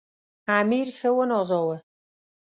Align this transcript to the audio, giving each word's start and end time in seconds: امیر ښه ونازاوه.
امیر 0.59 0.87
ښه 0.97 1.09
ونازاوه. 1.15 1.77